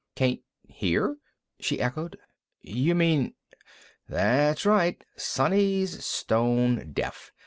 [0.15, 1.15] "Can't hear?"
[1.59, 2.17] she echoed.
[2.59, 3.35] "You mean?"
[4.09, 4.99] "That's right.
[5.15, 7.31] Sonny's stone deaf.